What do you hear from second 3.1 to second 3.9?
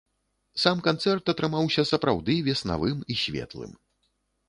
і светлым.